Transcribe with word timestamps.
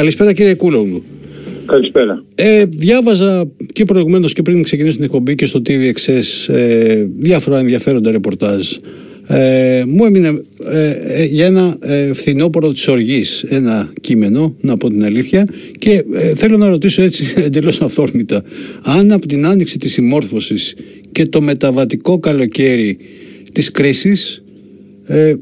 Καλησπέρα 0.00 0.32
κύριε 0.32 0.54
Κούλογλου. 0.54 1.02
Καλησπέρα. 1.66 2.24
Ε, 2.34 2.64
διάβαζα 2.64 3.50
και 3.72 3.84
προηγουμένως 3.84 4.32
και 4.32 4.42
πριν 4.42 4.62
ξεκινήσω 4.62 4.94
την 4.94 5.04
εκπομπή 5.04 5.34
και 5.34 5.46
στο 5.46 5.62
TVXS 5.66 6.54
ε, 6.54 7.06
διάφορα 7.18 7.58
ενδιαφέροντα 7.58 8.10
ρεπορτάζ. 8.10 8.68
Ε, 9.26 9.84
μου 9.86 10.04
έμεινε 10.04 10.42
ε, 10.64 10.90
ε, 10.90 11.24
για 11.24 11.46
ένα 11.46 11.76
ε, 11.80 12.12
φθινόπωρο 12.12 12.72
της 12.72 12.88
οργής 12.88 13.42
ένα 13.42 13.92
κείμενο, 14.00 14.54
να 14.60 14.76
πω 14.76 14.88
την 14.88 15.04
αλήθεια 15.04 15.44
και 15.78 16.04
ε, 16.12 16.34
θέλω 16.34 16.56
να 16.56 16.68
ρωτήσω 16.68 17.02
έτσι 17.02 17.34
εντελώς 17.46 17.80
αυθόρμητα 17.80 18.42
αν 18.82 19.12
από 19.12 19.26
την 19.26 19.46
άνοιξη 19.46 19.78
της 19.78 19.92
συμμόρφωσης 19.92 20.74
και 21.12 21.26
το 21.26 21.40
μεταβατικό 21.40 22.18
καλοκαίρι 22.18 22.96
της 23.52 23.70
κρίσης 23.70 24.42
ε, 25.06 25.28
ε, 25.28 25.36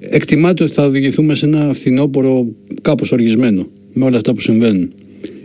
εκτιμάται 0.00 0.64
ότι 0.64 0.72
θα 0.72 0.84
οδηγηθούμε 0.84 1.34
σε 1.34 1.46
ένα 1.46 1.72
φθινόπωρο 1.74 2.46
κάπως 2.82 3.12
οργισμένο 3.12 3.66
με 3.92 4.04
όλα 4.04 4.16
αυτά 4.16 4.34
που 4.34 4.40
συμβαίνουν. 4.40 4.92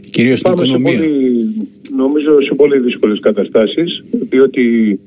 Κυρίως 0.09 0.39
στην 0.39 0.51
οικονομία. 0.51 0.91
Σε 0.91 0.97
πολύ, 0.97 1.53
νομίζω 1.95 2.41
σε 2.41 2.53
πολύ 2.55 2.79
δύσκολες 2.79 3.19
καταστάσεις 3.19 4.03
διότι 4.29 4.99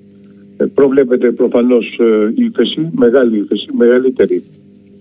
ε, 0.57 0.65
προβλέπεται 0.65 1.31
προφανώς 1.31 1.99
ε, 2.01 2.43
ύφεση, 2.45 2.89
μεγάλη 2.95 3.39
ύφεση, 3.39 3.67
μεγαλύτερη 3.77 4.43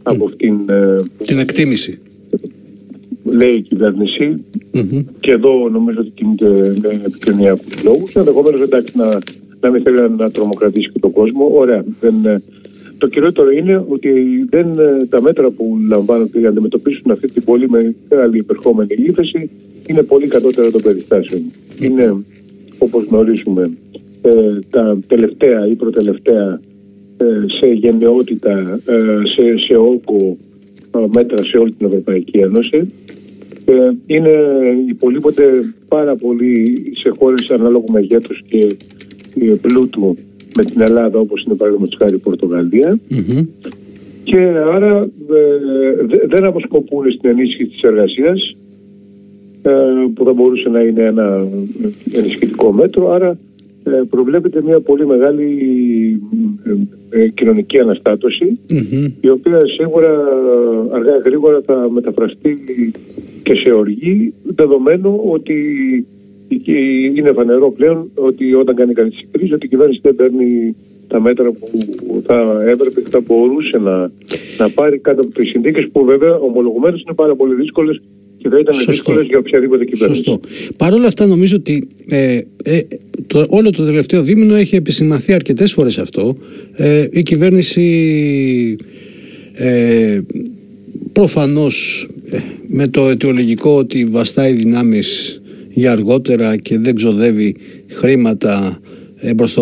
από 0.04 0.26
αυτήν 0.26 0.70
ε, 0.70 0.96
την 1.26 1.38
εκτίμηση. 1.38 2.00
Λέει 3.24 3.54
η 3.54 3.62
κυβέρνηση 3.62 4.46
mm-hmm. 4.74 5.04
και 5.20 5.32
εδώ 5.32 5.70
νομίζω 5.70 6.00
ότι 6.00 6.12
κινείται 6.16 6.76
με 6.82 7.02
επικοινωνιακούς 7.06 7.84
λόγους. 7.84 8.16
Ενδεχομένως 8.16 8.62
εντάξει 8.62 8.98
να, 8.98 9.20
να 9.60 9.72
μην 9.72 9.82
θέλει 9.82 10.10
να 10.18 10.32
τρομοκρατήσει 10.32 10.90
και 10.90 11.00
τον 11.00 11.12
κόσμο. 11.12 11.50
Ωραία. 11.54 11.84
Δεν, 12.00 12.42
το 12.98 13.08
κυριότερο 13.08 13.52
είναι 13.52 13.86
ότι 13.88 14.12
δεν, 14.50 14.68
τα 15.10 15.22
μέτρα 15.22 15.50
που 15.50 15.78
λαμβάνονται 15.88 16.40
για 16.40 16.42
να 16.42 16.50
αντιμετωπίσουν 16.50 17.12
αυτή 17.12 17.28
την 17.28 17.44
πολύ 17.44 17.70
μεγάλη 17.70 18.38
υπερχόμενη 18.38 18.94
ύφεση 18.98 19.50
είναι 19.88 20.04
πολύ 20.04 20.28
κατώτερα 20.28 20.72
των 20.72 20.82
περιστάσεων. 20.82 21.42
Είναι, 21.80 22.24
όπως 22.78 23.04
γνωρίζουμε, 23.04 23.72
ε, 24.22 24.60
τα 24.70 25.00
τελευταία 25.08 25.68
ή 25.68 25.76
προτελευταία 25.76 26.62
ε, 27.18 27.26
σε 27.48 27.68
γενναιότητα, 27.68 28.80
ε, 28.86 29.22
σε, 29.24 29.58
σε 29.58 29.76
όγκο 29.76 30.38
μέτρα 31.16 31.44
σε 31.44 31.58
όλη 31.58 31.72
την 31.72 31.88
Ευρωπαϊκή 31.88 32.38
Ένωση. 32.38 32.92
Είναι, 34.06 34.30
υπολείπονται 34.88 35.52
πάρα 35.88 36.16
πολύ 36.16 36.84
σε 37.00 37.10
χώρες 37.20 37.50
ανάλογου 37.50 37.92
μεγέθους 37.92 38.44
και 38.48 38.76
πλούτου 39.62 40.18
με 40.56 40.64
την 40.64 40.82
Ελλάδα 40.82 41.20
όπως 41.20 41.44
είναι 41.44 41.56
παραδείγματος 41.56 41.98
χάρη 42.00 42.16
η 42.16 42.18
Πορτογαλία. 42.18 43.00
Και 44.24 44.38
άρα 44.74 45.00
δεν 46.28 46.46
αποσκοπούν 46.46 47.12
στην 47.12 47.30
ενίσχυση 47.30 47.66
της 47.66 47.82
εργασίας 47.82 48.56
που 50.14 50.24
θα 50.24 50.34
μπορούσε 50.34 50.70
να 50.70 50.80
είναι 50.80 51.04
ένα 51.04 51.48
ενισχυτικό 52.12 52.72
μέτρο. 52.72 53.12
Άρα 53.12 53.38
ε, 53.84 54.02
προβλέπεται 54.10 54.62
μια 54.62 54.80
πολύ 54.80 55.06
μεγάλη 55.06 55.48
ε, 57.12 57.20
ε, 57.20 57.28
κοινωνική 57.30 57.78
η 59.22 59.30
οποία 59.30 59.60
σίγουρα 59.66 60.12
αργά 60.92 61.18
γρήγορα 61.26 61.62
θα 61.66 61.90
μεταφραστεί 61.92 62.58
και 63.44 63.56
σε 63.56 63.72
οργή 63.72 64.34
δεδομένου 64.56 65.22
ότι 65.32 65.56
είναι 67.16 67.32
φανερό 67.32 67.72
πλέον 67.72 68.12
ότι 68.16 68.54
όταν 68.54 68.76
κάνει 68.76 68.94
κανείς 68.94 69.16
την 69.16 69.28
κρίση 69.32 69.54
ότι 69.54 69.66
η 69.66 69.70
κυβέρνηση 69.70 70.00
δεν 70.04 70.16
παίρνει 70.16 70.76
τα 71.08 71.22
μέτρα 71.22 71.52
που 71.52 71.68
θα 72.26 72.64
έπρεπε 72.68 73.02
και 73.02 73.10
θα 73.10 73.22
μπορούσε 73.28 73.78
να, 73.78 74.12
να 74.58 74.70
πάρει 74.70 75.00
κάτω 75.00 75.22
από 75.22 75.34
τις 75.34 75.50
συνθήκες 75.50 75.90
που 75.92 76.04
βέβαια 76.06 76.36
ομολογουμένως 76.36 77.02
είναι 77.02 77.14
πάρα 77.14 77.36
πολύ 77.36 77.56
δύσκολες 77.56 78.02
και 78.38 78.50
θα 78.50 78.60
ήταν 78.60 78.76
δύσκολες 78.88 79.26
για 79.26 79.38
οποιαδήποτε 79.38 79.86
κυβέρνηση. 79.86 80.24
Σωστό. 80.24 80.40
Παρ' 80.78 80.94
όλα 80.94 81.08
αυτά, 81.08 81.26
νομίζω 81.26 81.56
ότι 81.56 81.88
ε, 82.08 82.40
ε, 82.64 82.82
το, 83.28 83.46
όλο 83.50 83.70
το 83.70 83.86
τελευταίο 83.86 84.24
δίμηνο 84.24 84.56
έχει 84.56 84.76
επισημαθεί 84.76 85.34
αρκετές 85.34 85.74
φορές 85.74 85.98
αυτό. 85.98 86.38
Ε, 86.74 87.08
η 87.12 87.24
κυβέρνηση 87.24 88.78
ε, 89.54 90.22
προφανώς 91.14 92.08
ε, 92.26 92.38
με 92.68 92.88
το 92.88 93.10
αιτιολογικό 93.10 93.76
ότι 93.78 94.06
βαστάει 94.06 94.54
δυνάμεις 94.54 95.42
για 95.74 95.92
αργότερα 95.92 96.58
και 96.58 96.78
δεν 96.78 96.96
ξοδεύει 96.96 97.56
χρήματα 97.88 98.82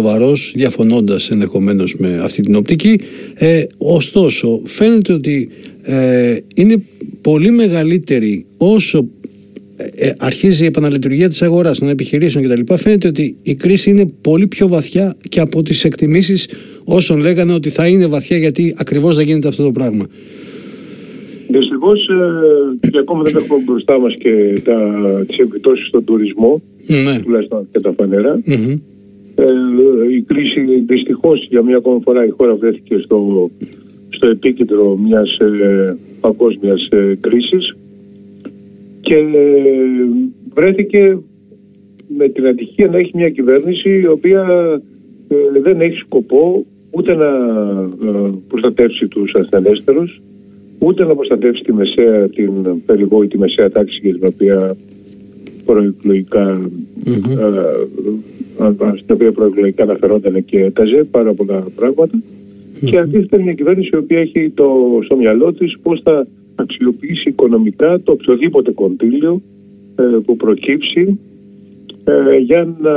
βαρός 0.01 0.53
διαφωνώντας 0.55 1.29
ενδεχομένως 1.29 1.95
με 1.97 2.19
αυτή 2.21 2.41
την 2.41 2.55
οπτική 2.55 2.99
ε, 3.33 3.63
ωστόσο 3.77 4.61
φαίνεται 4.63 5.13
ότι 5.13 5.49
ε, 5.81 6.37
είναι 6.55 6.83
πολύ 7.21 7.51
μεγαλύτερη 7.51 8.45
όσο 8.57 9.07
ε, 9.75 10.07
ε, 10.07 10.13
αρχίζει 10.17 10.63
η 10.63 10.65
επαναλειτουργία 10.65 11.29
της 11.29 11.41
αγοράς 11.41 11.79
των 11.79 11.89
επιχειρήσεων 11.89 12.43
κτλ. 12.43 12.75
Φαίνεται 12.75 13.07
ότι 13.07 13.35
η 13.41 13.53
κρίση 13.53 13.89
είναι 13.89 14.05
πολύ 14.21 14.47
πιο 14.47 14.67
βαθιά 14.67 15.15
και 15.29 15.39
από 15.39 15.63
τις 15.63 15.83
εκτιμήσεις 15.83 16.47
όσων 16.83 17.19
λέγανε 17.19 17.53
ότι 17.53 17.69
θα 17.69 17.87
είναι 17.87 18.05
βαθιά 18.05 18.37
γιατί 18.37 18.73
ακριβώς 18.77 19.15
δεν 19.15 19.25
γίνεται 19.25 19.47
αυτό 19.47 19.63
το 19.63 19.71
πράγμα. 19.71 20.05
Δυστυχώς 21.51 22.09
ε, 22.09 22.87
και 22.89 22.97
ακόμα 22.97 23.23
δεν 23.23 23.35
έχουμε 23.35 23.63
μπροστά 23.65 23.99
μας 23.99 24.13
και 24.17 24.61
τις 25.27 25.37
επιπτώσεις 25.37 25.87
στον 25.87 26.03
τουρισμό, 26.03 26.61
ναι. 26.87 27.19
τουλάχιστον 27.19 27.67
και 27.71 27.79
τα 27.79 27.93
φανερα 27.97 28.41
Ε, 29.35 29.45
η 30.15 30.21
κρίση 30.21 30.83
δυστυχώς 30.85 31.47
για 31.49 31.61
μια 31.61 31.77
ακόμα 31.77 31.99
φορά 32.03 32.25
η 32.25 32.29
χώρα 32.29 32.55
βρέθηκε 32.55 32.97
στο 32.97 33.49
στο 34.09 34.27
επίκεντρο 34.27 34.95
μιας 34.95 35.37
ε, 35.37 35.97
παγκόσμιας 36.21 36.87
ε, 36.91 37.17
κρίσης 37.21 37.75
και 39.01 39.15
ε, 39.15 39.25
βρέθηκε 40.53 41.17
με 42.17 42.29
την 42.29 42.47
ατυχία 42.47 42.87
να 42.87 42.97
έχει 42.97 43.11
μια 43.13 43.29
κυβέρνηση 43.29 43.89
η 43.89 44.07
οποία 44.07 44.45
ε, 45.27 45.59
δεν 45.61 45.81
έχει 45.81 45.95
σκοπό 45.97 46.65
ούτε 46.91 47.15
να 47.15 47.29
προστατεύσει 48.47 49.07
τους 49.07 49.35
ασθενέστερους 49.35 50.21
ούτε 50.83 51.05
να 51.05 51.15
προστατεύσει 51.15 51.63
τη 51.63 51.73
μεσαία, 51.73 52.29
την 52.29 52.51
περιβόητη 52.85 53.37
μεσαία 53.37 53.71
τάξη 53.71 53.99
για 54.03 54.13
την 54.13 54.27
οποία 54.27 54.75
προεκλογικά 55.65 56.69
στην 58.95 59.15
οποία 59.15 59.31
προεκλογικά 59.31 59.83
αναφερόταν 59.83 60.45
και 60.45 60.59
έταζε 60.59 61.03
πάρα 61.11 61.33
πολλά 61.33 61.65
πράγματα 61.75 62.21
και 62.85 62.97
αντίθετα 62.97 63.41
μια 63.41 63.53
κυβέρνηση 63.53 63.89
η 63.93 63.97
οποία 63.97 64.19
έχει 64.19 64.49
το, 64.49 64.99
στο 65.03 65.15
μυαλό 65.15 65.53
της 65.53 65.79
πώς 65.81 66.01
θα 66.03 66.27
αξιοποιήσει 66.55 67.29
οικονομικά 67.29 67.99
το 67.99 68.11
οποιοδήποτε 68.11 68.71
κοντήλιο 68.71 69.41
ε, 69.95 70.03
που 70.25 70.35
προκύψει 70.35 71.19
ε, 72.03 72.37
για 72.37 72.75
να 72.81 72.91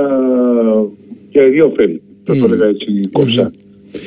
για 1.31 1.49
δύο 1.49 1.67
ωφέλη. 1.67 2.03
Θα 2.25 2.37
το 2.37 2.45
έλεγα 2.45 2.67
έτσι 2.67 3.09
κοψά. 3.13 3.53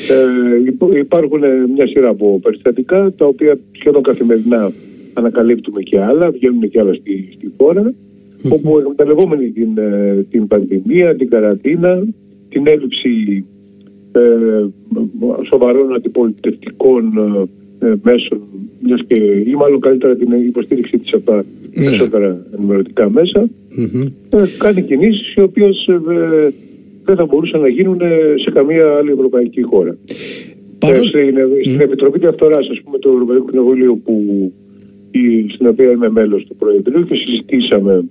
Ε, 0.09 0.97
υπάρχουν 0.99 1.41
μια 1.73 1.87
σειρά 1.87 2.09
από 2.09 2.39
περιστατικά 2.39 3.13
τα 3.17 3.25
οποία 3.25 3.59
σχεδόν 3.71 4.03
καθημερινά 4.03 4.71
ανακαλύπτουμε 5.13 5.81
και 5.81 5.99
άλλα, 5.99 6.31
βγαίνουν 6.31 6.69
και 6.69 6.79
άλλα 6.79 6.93
στη, 6.93 7.29
στη 7.33 7.51
χώρα 7.57 7.93
όπου 8.49 8.79
εκμεταλλευόμενοι 8.79 9.49
την, 9.49 9.77
ε, 9.77 10.25
την 10.29 10.47
πανδημία, 10.47 11.15
την 11.15 11.29
καραντίνα, 11.29 12.03
την 12.49 12.63
έλλειψη 12.67 13.45
ε, 14.11 14.65
σοβαρών 15.47 15.93
αντιπολιτευτικών 15.93 17.13
ε, 17.79 17.93
μέσων 18.03 18.41
μιας 18.83 19.01
και, 19.07 19.19
ή 19.45 19.53
μάλλον 19.55 19.79
καλύτερα 19.79 20.15
την 20.15 20.31
υποστήριξή 20.31 20.97
της 20.97 21.13
από 21.13 21.23
τα 21.25 21.35
ναι. 21.35 21.43
περισσότερα 21.85 22.45
ενημερωτικά 22.57 23.09
μέσα 23.09 23.49
ε, 24.29 24.43
κάνει 24.57 24.81
κινήσεις 24.81 25.33
οι 25.33 25.41
οποίες 25.41 25.89
δεν 27.07 27.15
θα 27.15 27.25
μπορούσαν 27.25 27.61
να 27.61 27.67
γίνουν 27.67 27.99
σε 28.43 28.51
καμία 28.51 28.95
άλλη 28.97 29.11
ευρωπαϊκή 29.11 29.61
χώρα. 29.61 29.97
στην, 31.07 31.81
Επιτροπή 31.81 32.19
Διαφθοράς 32.19 32.67
ας 32.71 32.81
πούμε 32.83 32.97
του 32.99 33.09
Ευρωπαϊκού 33.13 33.45
Κοινοβουλίου 33.49 34.01
που 34.03 34.13
η, 35.11 35.49
στην 35.53 35.67
οποία 35.67 35.91
είμαι 35.91 36.09
μέλος 36.09 36.45
του 36.45 36.55
Προεδρείου 36.55 37.03
και 37.05 37.15
συζητήσαμε 37.15 38.03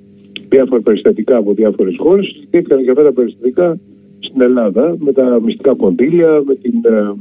διάφορα 0.48 0.80
περιστατικά 0.80 1.36
από 1.36 1.52
διάφορες 1.52 1.94
χώρες 1.98 2.26
συζητήθηκαν 2.26 2.80
για 2.80 2.92
αυτά 2.92 3.04
τα 3.04 3.12
περιστατικά 3.12 3.78
στην 4.18 4.40
Ελλάδα 4.40 4.96
με 4.98 5.12
τα 5.12 5.40
μυστικά 5.44 5.74
κονδύλια, 5.74 6.42
με, 6.46 6.54
την, 6.54 6.72
ε, 6.84 7.14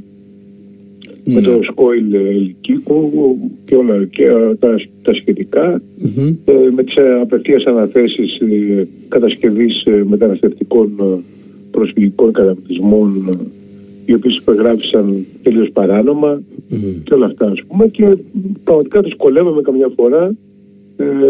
με 1.33 1.41
το 1.41 1.57
ναι. 1.57 1.63
σκόιλ 1.63 2.13
ελικίκου 2.13 3.11
και 3.65 3.75
όλα 3.75 4.05
και 4.05 4.25
ε, 4.25 4.55
τα, 4.55 4.75
τα 5.01 5.13
σχετικα 5.13 5.81
ε, 6.45 6.51
με 6.75 6.83
τις 6.83 6.95
απευθείας 7.21 7.63
αναθέσεις 7.63 8.37
κατασκευής 9.07 9.83
μεταναστευτικών 10.03 10.89
προσφυγικών 11.75 12.31
καταπλησμών 12.31 13.39
οι 14.05 14.13
οποίες 14.13 14.35
υπεγράφησαν 14.35 15.25
τελείως 15.43 15.69
παράνομα 15.73 16.41
και 17.03 17.13
όλα 17.13 17.25
αυτά 17.25 17.45
ας 17.45 17.63
πούμε 17.67 17.87
και 17.87 18.17
πραγματικά 18.63 19.01
δυσκολεύομαι 19.01 19.61
καμιά 19.61 19.91
φορά 19.95 20.35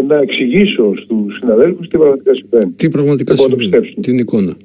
να 0.08 0.16
εξηγήσω 0.16 0.92
στους 0.96 1.36
συναδέλφους 1.40 1.88
τι 1.88 1.96
πραγματικά 1.96 2.34
συμβαίνει. 2.34 2.72
Τι 2.76 2.88
πραγματικά 2.88 3.36
συμβαίνει, 3.36 3.94
την 4.00 4.18
εικόνα. 4.18 4.56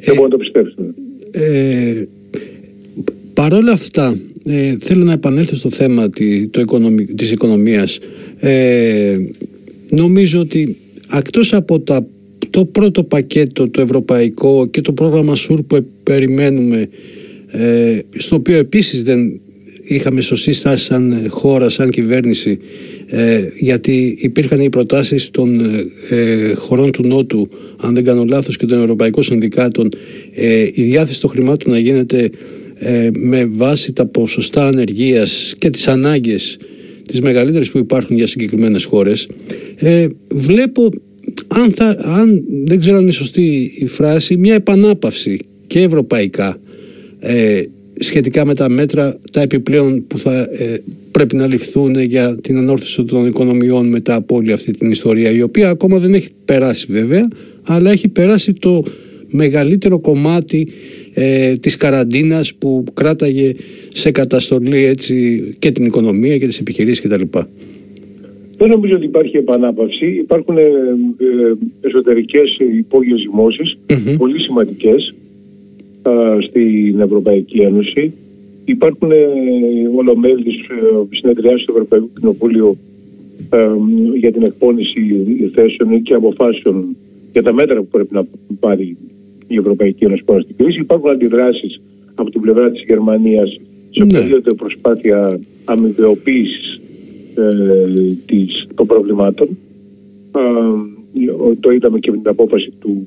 Δεν 0.00 0.14
μπορώ 0.14 0.28
να 0.28 0.28
το 0.28 0.36
πιστέψω. 0.36 0.74
Ε, 1.30 2.04
παρόλα 3.34 3.72
αυτά, 3.72 4.18
ε, 4.44 4.76
θέλω 4.80 5.04
να 5.04 5.12
επανέλθω 5.12 5.56
στο 5.56 5.70
θέμα 5.70 6.10
τη, 6.10 6.48
το 6.48 6.64
της 7.14 7.32
οικονομίας. 7.32 7.98
Ε, 8.38 9.16
νομίζω 9.88 10.40
ότι 10.40 10.76
εκτός 11.18 11.52
από 11.52 11.80
τα, 11.80 12.06
το 12.56 12.64
πρώτο 12.64 13.04
πακέτο 13.04 13.70
το 13.70 13.80
ευρωπαϊκό 13.80 14.66
και 14.66 14.80
το 14.80 14.92
πρόγραμμα 14.92 15.36
ΣΟΥΡ 15.36 15.62
που 15.62 15.86
περιμένουμε 16.02 16.88
ε, 17.46 17.98
στο 18.16 18.36
οποίο 18.36 18.56
επίσης 18.56 19.02
δεν 19.02 19.40
είχαμε 19.82 20.20
σωστή 20.20 20.52
στάση 20.52 20.84
σαν 20.84 21.26
χώρα, 21.28 21.68
σαν 21.68 21.90
κυβέρνηση 21.90 22.58
ε, 23.06 23.48
γιατί 23.58 24.16
υπήρχαν 24.20 24.60
οι 24.60 24.68
προτάσεις 24.68 25.30
των 25.30 25.60
ε, 26.10 26.54
χωρών 26.54 26.90
του 26.90 27.06
Νότου 27.06 27.48
αν 27.76 27.94
δεν 27.94 28.04
κάνω 28.04 28.24
λάθος 28.24 28.56
και 28.56 28.66
των 28.66 28.78
Ευρωπαϊκών 28.78 29.22
Συνδικάτων 29.22 29.88
ε, 30.34 30.68
η 30.74 30.82
διάθεση 30.82 31.20
των 31.20 31.30
χρημάτων 31.30 31.72
να 31.72 31.78
γίνεται 31.78 32.30
ε, 32.74 33.10
με 33.18 33.44
βάση 33.44 33.92
τα 33.92 34.06
ποσοστά 34.06 34.66
ανεργίας 34.66 35.54
και 35.58 35.70
τις 35.70 35.88
ανάγκες 35.88 36.58
τις 37.06 37.20
μεγαλύτερες 37.20 37.70
που 37.70 37.78
υπάρχουν 37.78 38.16
για 38.16 38.26
συγκεκριμένες 38.26 38.84
χώρες. 38.84 39.28
Ε, 39.76 40.06
βλέπω 40.28 40.90
αν, 41.56 41.72
θα, 41.72 41.96
αν 41.98 42.44
δεν 42.64 42.80
ξέρω 42.80 42.96
αν 42.96 43.02
είναι 43.02 43.12
σωστή 43.12 43.72
η 43.78 43.86
φράση 43.86 44.36
μια 44.36 44.54
επανάπαυση 44.54 45.38
και 45.66 45.80
ευρωπαϊκά 45.80 46.58
ε, 47.18 47.62
σχετικά 47.98 48.44
με 48.44 48.54
τα 48.54 48.68
μέτρα 48.68 49.18
τα 49.32 49.40
επιπλέον 49.40 50.06
που 50.06 50.18
θα 50.18 50.48
ε, 50.50 50.76
πρέπει 51.10 51.36
να 51.36 51.46
ληφθούν 51.46 52.00
για 52.00 52.34
την 52.34 52.56
ανόρθωση 52.56 53.04
των 53.04 53.26
οικονομιών 53.26 53.86
μετά 53.86 54.14
από 54.14 54.34
όλη 54.36 54.52
αυτή 54.52 54.72
την 54.72 54.90
ιστορία 54.90 55.30
η 55.30 55.42
οποία 55.42 55.68
ακόμα 55.68 55.98
δεν 55.98 56.14
έχει 56.14 56.28
περάσει 56.44 56.86
βέβαια 56.88 57.28
αλλά 57.62 57.90
έχει 57.90 58.08
περάσει 58.08 58.52
το 58.52 58.84
μεγαλύτερο 59.28 59.98
κομμάτι 59.98 60.68
ε, 61.12 61.56
της 61.56 61.76
καραντίνας 61.76 62.54
που 62.54 62.84
κράταγε 62.94 63.52
σε 63.92 64.10
καταστολή 64.10 64.84
έτσι, 64.84 65.42
και 65.58 65.70
την 65.70 65.84
οικονομία 65.84 66.38
και 66.38 66.46
τις 66.46 66.58
επιχειρήσεις 66.58 67.00
κτλ. 67.00 67.38
Δεν 68.56 68.68
νομίζω 68.68 68.94
ότι 68.94 69.04
υπάρχει 69.04 69.36
επανάπαυση. 69.36 70.06
Υπάρχουν 70.06 70.58
ε, 70.58 70.62
ε, 70.62 71.54
εσωτερικές 71.80 72.56
υπόγειες 72.76 73.28
πολύ 74.18 74.40
σημαντικές 74.40 75.14
στην 76.40 77.00
Ευρωπαϊκή 77.00 77.58
Ένωση. 77.58 78.14
Υπάρχουν 78.64 79.10
ε, 79.10 79.26
ολομέλειες 79.96 80.54
ε, 80.54 81.16
συνεδριάσεις 81.16 81.64
του 81.64 81.72
Ευρωπαϊκού 81.72 82.10
Κοινοβούλιο 82.20 82.76
ε, 83.50 83.68
για 84.14 84.32
την 84.32 84.42
εκπόνηση 84.42 85.00
θέσεων 85.54 86.02
και 86.02 86.14
αποφάσεων 86.14 86.96
για 87.32 87.42
τα 87.42 87.52
μέτρα 87.52 87.80
που 87.80 87.88
πρέπει 87.88 88.14
να 88.14 88.26
πάρει 88.60 88.96
η 89.46 89.56
Ευρωπαϊκή 89.56 90.04
Ένωση 90.04 90.24
πάνω 90.24 90.40
στην 90.40 90.56
κρίση. 90.56 90.80
Υπάρχουν 90.80 91.10
αντιδράσεις 91.10 91.80
από 92.14 92.30
την 92.30 92.40
πλευρά 92.40 92.70
της 92.70 92.82
Γερμανίας 92.86 93.60
σε 93.90 94.04
ναι. 94.04 94.54
προσπάθεια 94.56 95.40
αμοιβαιοποίησης 95.64 96.75
ε, 97.36 98.74
των 98.74 98.86
προβλημάτων. 98.86 99.48
το 101.60 101.70
είδαμε 101.70 101.98
και 101.98 102.10
με 102.10 102.16
την 102.16 102.28
απόφαση 102.28 102.72
του 102.80 103.06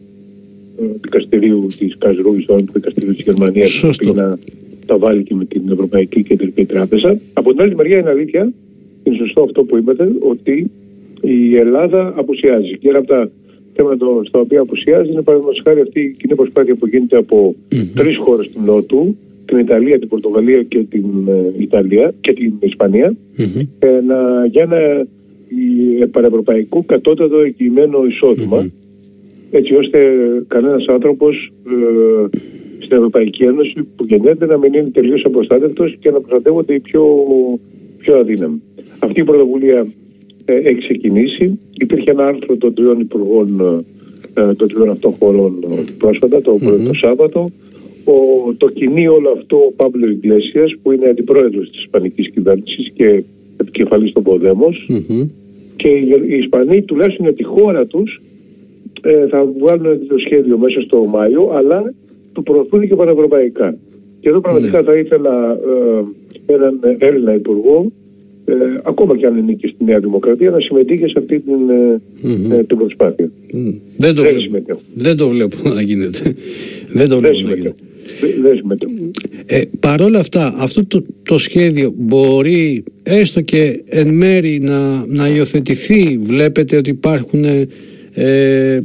δικαστηρίου 1.02 1.68
της 1.78 1.98
Καζρούης, 1.98 2.46
του 2.46 2.66
δικαστηρίου 2.74 3.14
της 3.14 3.24
Γερμανίας, 3.26 3.86
που 4.06 4.14
να 4.14 4.38
τα 4.86 4.98
βάλει 4.98 5.24
και 5.24 5.36
με 5.36 5.46
την 5.46 5.62
Ευρωπαϊκή 5.72 6.24
Κεντρική 6.24 6.66
Τράπεζα. 6.66 7.20
Από 7.34 7.52
την 7.52 7.62
άλλη 7.62 7.76
μεριά 7.76 7.98
είναι 7.98 8.10
αλήθεια, 8.10 8.52
είναι 9.04 9.16
σωστό 9.18 9.42
αυτό 9.42 9.64
που 9.64 9.78
είπατε, 9.78 10.12
ότι 10.20 10.72
η 11.22 11.56
Ελλάδα 11.56 12.14
απουσιάζει. 12.16 12.78
Και 12.78 12.90
ένα 12.90 12.98
από 12.98 13.08
τα 13.08 13.30
θέματα 13.74 14.06
στα 14.24 14.40
οποία 14.40 14.60
απουσιάζει 14.62 15.12
είναι 15.12 15.22
παραδείγματος 15.22 15.62
χάρη 15.64 15.82
αυτή 15.82 16.00
η 16.00 16.16
κοινή 16.20 16.36
προσπάθεια 16.36 16.76
που 16.76 16.88
γίνεται 16.88 17.18
από 17.18 17.56
mm-hmm. 17.72 17.86
τρεις 17.96 18.18
χώρες 18.18 18.52
του 18.52 18.62
Νότου, 18.66 19.16
την 19.50 19.58
Ιταλία, 19.58 20.00
την 20.00 20.08
Πορτογαλία 20.08 20.64
και 20.64 20.80
την 20.80 21.06
ε, 21.28 21.54
Ιταλία 21.58 22.14
και 22.22 22.34
την 22.34 22.54
Ισπανία, 22.60 23.16
mm-hmm. 23.38 23.68
ε, 23.80 23.88
να, 24.08 24.46
για 24.46 24.62
ένα 24.62 24.78
ε, 24.78 26.06
παρευρωπαϊκό 26.12 26.84
κατώτατο 26.84 27.38
εγγυημένο 27.40 28.06
εισόδημα 28.06 28.70
έτσι 29.52 29.76
ώστε 29.76 30.00
κανένας 30.48 30.86
άνθρωπος 30.88 31.52
ε, 31.68 32.38
στην 32.80 32.98
Ευρωπαϊκή 32.98 33.44
Ένωση 33.44 33.88
που 33.96 34.06
γεννιέται 34.06 34.46
να 34.46 34.58
μην 34.58 34.74
είναι 34.74 34.90
τελείως 34.90 35.26
απροστάτευτος 35.26 35.98
και 36.00 36.12
να 36.12 36.20
προστατεύονται 36.20 36.74
οι 36.74 36.80
πιο, 36.80 37.06
πιο 37.98 38.18
αδύναμοι. 38.18 38.62
Αυτή 39.00 39.20
η 39.20 39.24
πρωτοβουλία 39.24 39.88
ε, 40.46 40.54
έχει 40.54 40.78
ξεκινήσει. 40.78 41.58
Υπήρχε 41.74 42.12
ένα 42.12 42.26
άρθρο 42.26 42.58
των 42.58 42.74
τριών 42.74 43.00
υπουργών 43.00 43.60
ε, 44.34 44.54
των 44.54 44.68
τριών 44.68 44.90
αυτών 44.90 45.12
χωρών 45.12 45.64
ε, 45.72 45.76
πρόσφατα, 45.98 46.42
το, 46.42 46.58
mm-hmm. 46.62 46.80
το 46.88 46.94
Σάββατο. 46.94 47.50
Ο, 48.14 48.54
το 48.58 48.70
κινεί 48.70 49.08
όλο 49.08 49.30
αυτό 49.30 49.58
ο 49.58 49.72
Παύλο 49.76 50.10
Ιγκλέσιας 50.10 50.76
που 50.82 50.92
είναι 50.92 51.10
αντιπρόεδρος 51.10 51.70
της 51.70 51.80
Ισπανικής 51.80 52.30
κυβέρνησης 52.30 52.92
και 52.94 53.24
επικεφαλής 53.58 54.12
των 54.12 54.24
Ποδέμος 54.24 54.90
mm-hmm. 54.90 55.28
και 55.76 55.88
οι 56.28 56.38
Ισπανοί 56.38 56.82
τουλάχιστον 56.82 57.26
για 57.26 57.36
τη 57.36 57.44
χώρα 57.44 57.86
τους 57.86 58.22
ε, 59.02 59.28
θα 59.28 59.46
βγάλουν 59.60 60.08
το 60.08 60.18
σχέδιο 60.18 60.58
μέσα 60.58 60.82
στο 60.82 61.06
Μάιο, 61.06 61.52
αλλά 61.54 61.94
το 62.34 62.42
προωθούν 62.42 62.88
και 62.88 62.96
πανευρωπαϊκά. 62.96 63.78
Και 64.20 64.30
εδώ 64.30 64.40
πραγματικά 64.40 64.80
ναι. 64.80 64.86
θα 64.86 64.98
ήθελα 64.98 65.60
ε, 66.48 66.54
έναν 66.54 66.80
Έλληνα 66.98 67.34
υπουργό, 67.34 67.92
ε, 68.46 68.54
ακόμα 68.84 69.18
και 69.18 69.26
αν 69.26 69.38
είναι 69.38 69.54
και 69.54 69.68
στη 69.68 69.84
Νέα 69.84 70.00
Δημοκρατία, 70.00 70.50
να 70.50 70.60
συμμετείχε 70.60 71.08
σε 71.08 71.20
αυτή 71.20 71.40
την, 71.40 71.70
ε, 71.70 72.02
ε 72.56 72.64
την 72.64 72.78
προσπάθεια. 72.78 73.32
Δεν, 73.98 74.16
το 74.16 74.22
δεν, 74.22 74.34
βλέπω. 74.50 74.80
δεν 74.94 75.18
το 75.18 75.28
βλέπω 75.28 75.56
να 75.64 75.82
γίνεται. 75.82 76.36
δεν 76.94 77.10
το 77.10 77.20
βλέπω 77.20 77.40
να 77.48 77.54
γίνεται. 77.54 77.76
Ε, 79.46 79.62
Παρ' 79.80 80.02
όλα 80.02 80.20
αυτά, 80.20 80.54
αυτό 80.58 80.86
το, 80.86 81.06
το 81.24 81.38
σχέδιο 81.38 81.94
μπορεί 81.98 82.84
έστω 83.04 83.42
και 83.42 83.84
εν 83.86 84.08
μέρη 84.08 84.60
να, 84.62 85.06
να 85.08 85.28
υιοθετηθεί. 85.28 86.20
Βλέπετε 86.22 86.78
ότι 86.78 86.90
υπάρχουν 86.90 87.46
ε, 88.14 88.80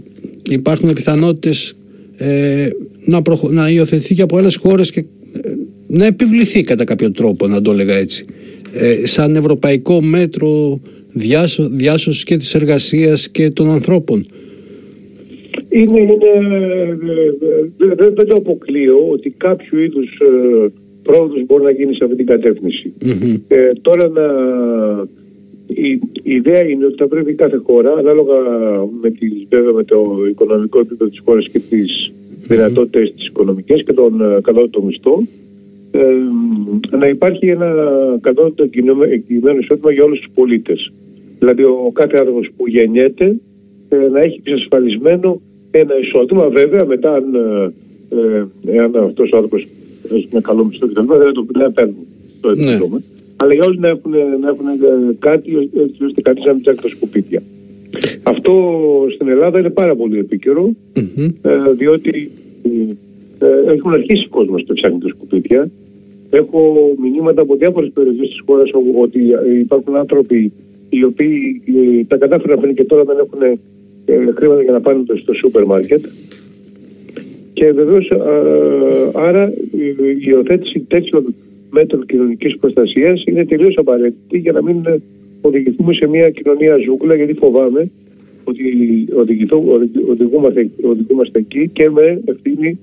υπάρχουν 0.48 0.92
πιθανότητες 0.92 1.76
ε, 2.16 2.68
να, 3.04 3.22
προχω... 3.22 3.50
να 3.50 3.70
υιοθετηθεί 3.70 4.14
και 4.14 4.22
από 4.22 4.36
άλλες 4.36 4.56
χώρες 4.56 4.90
και 4.90 5.00
ε, 5.00 5.50
να 5.86 6.06
επιβληθεί 6.06 6.62
κατά 6.62 6.84
κάποιο 6.84 7.10
τρόπο, 7.12 7.46
να 7.46 7.62
το 7.62 7.70
έλεγα 7.70 7.94
έτσι. 7.94 8.24
Ε, 8.72 9.06
σαν 9.06 9.36
ευρωπαϊκό 9.36 10.02
μέτρο 10.02 10.80
διάσω... 11.12 11.68
διάσωσης 11.68 12.24
και 12.24 12.36
της 12.36 12.54
εργασίας 12.54 13.28
και 13.28 13.50
των 13.50 13.70
ανθρώπων. 13.70 14.26
Είναι, 15.74 16.00
είναι, 16.00 16.16
δεν, 17.76 18.14
δεν 18.14 18.26
το 18.26 18.36
αποκλείω 18.36 19.08
ότι 19.10 19.30
κάποιο 19.30 19.78
είδους 19.78 20.20
ε, 20.20 20.72
πρόοδος 21.02 21.44
μπορεί 21.46 21.62
να 21.62 21.70
γίνει 21.70 21.94
σε 21.94 22.04
αυτή 22.04 22.16
την 22.16 22.26
κατεύθυνση. 22.26 22.92
Ε, 23.48 23.72
τώρα 23.82 24.08
να 24.08 24.26
η, 25.66 25.90
η 26.22 26.34
ιδέα 26.34 26.62
είναι 26.68 26.84
ότι 26.84 26.94
θα 26.96 27.08
πρέπει 27.08 27.34
κάθε 27.34 27.56
χώρα, 27.56 27.92
ανάλογα 27.92 28.34
με, 29.00 29.10
τις, 29.10 29.46
βέβαια, 29.48 29.72
με 29.72 29.84
το 29.84 30.16
οικονομικό 30.30 30.78
επίπεδο 30.78 31.10
της 31.10 31.20
χώρας 31.24 31.48
και 31.48 31.58
τις 31.58 32.12
δυνατότητες 32.48 33.12
της 33.14 33.26
οικονομικές 33.26 33.82
και 33.84 33.92
τον 33.92 34.20
uh, 34.22 34.40
κατώτατο 34.42 34.82
μισθό, 34.82 35.22
ε, 35.90 35.98
να 36.96 37.08
υπάρχει 37.08 37.46
ένα 37.46 37.74
κατώτατο 38.20 38.62
εγγυημένο 38.62 39.58
εισόδημα 39.60 39.92
για 39.92 40.04
όλους 40.04 40.18
τους 40.18 40.30
πολίτες. 40.34 40.92
Δηλαδή 41.38 41.62
ο 41.62 41.90
κάθε 41.92 42.16
άνθρωπος 42.18 42.50
που 42.56 42.68
γεννιέται 42.68 43.36
ε, 43.88 43.96
να 43.96 44.20
έχει 44.20 44.40
εξασφαλισμένο 44.44 45.40
ένα 45.78 45.98
εισόδημα. 45.98 46.48
Βέβαια 46.48 46.84
μετά 46.84 47.14
αν, 47.14 47.34
ε, 48.08 48.44
εάν 48.66 48.96
αυτός 48.96 49.30
ο 49.32 49.36
άνθρωπος 49.36 49.66
έχει 50.14 50.28
ένα 50.32 50.40
καλό 50.40 50.64
μισθό 50.64 50.86
και 50.86 50.92
δεν 50.94 51.32
το 51.32 51.46
παίρνει 51.74 51.94
το 52.40 52.50
επίπεδο. 52.50 53.00
Αλλά 53.36 53.54
για 53.54 53.64
όλοι 53.66 53.78
να 53.78 53.88
έχουν, 53.88 54.10
να 54.40 54.48
έχουν 54.48 54.66
ε, 54.66 55.14
κάτι 55.18 55.70
έτσι 55.76 56.04
ώστε 56.04 56.20
κάτι 56.20 56.40
να 56.44 56.52
μην 56.52 56.62
ψάχνει 56.62 56.80
τα 56.80 56.88
σκουπίδια. 56.88 57.42
Αυτό 58.22 58.52
στην 59.14 59.28
Ελλάδα 59.28 59.58
είναι 59.58 59.70
πάρα 59.70 59.96
πολύ 59.96 60.18
ε, 61.42 61.72
διότι 61.76 62.30
ε, 63.38 63.72
έχουν 63.72 63.92
αρχίσει 63.92 64.24
ο 64.26 64.28
κόσμος 64.30 64.64
να 64.66 64.74
ψάχνει 64.74 64.98
τα 64.98 65.08
σκουπίδια. 65.08 65.70
Έχω 66.30 66.76
μηνύματα 67.00 67.42
από 67.42 67.56
διάφορες 67.56 67.90
περιοχές 67.94 68.28
της 68.28 68.40
χώρας 68.46 68.70
ότι 69.00 69.20
υπάρχουν 69.60 69.96
άνθρωποι 69.96 70.52
οι 70.88 71.04
οποίοι 71.04 71.62
ε, 71.66 72.04
τα 72.04 72.16
κατάφεραν 72.16 72.60
πριν 72.60 72.74
και 72.74 72.84
τώρα 72.84 73.04
δεν 73.04 73.16
έχουν 73.18 73.58
ε, 74.04 74.32
χρήματα 74.36 74.62
για 74.62 74.72
να 74.72 74.80
πάνε 74.80 75.04
στο 75.22 75.32
σούπερ 75.34 75.64
μάρκετ. 75.64 76.04
Και 77.52 77.72
βεβαίως 77.72 78.10
άρα 79.14 79.52
η 79.72 79.96
υιοθέτηση 80.26 80.80
τέτοιων 80.80 81.34
μέτρων 81.70 82.06
κοινωνικής 82.06 82.58
προστασίας 82.58 83.22
είναι 83.26 83.44
τελείως 83.44 83.76
απαραίτητη 83.76 84.38
για 84.38 84.52
να 84.52 84.62
μην 84.62 84.76
οδηγηθούμε 85.40 85.94
σε 85.94 86.06
μια 86.06 86.30
κοινωνία 86.30 86.76
ζούγκλα, 86.84 87.14
γιατί 87.14 87.32
φοβάμαι 87.32 87.90
ότι 88.44 88.62
οδηγούμαστε, 90.08 90.70
οδηγούμαστε 90.82 91.38
εκεί 91.38 91.68
και 91.72 91.90
με 91.90 92.20
ευθύνη 92.24 92.78